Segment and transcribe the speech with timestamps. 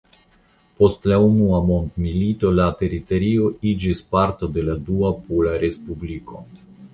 [0.77, 6.43] Post la Unua Mondmilito la teritorio iĝis parto de la Dua Pola Respubliko.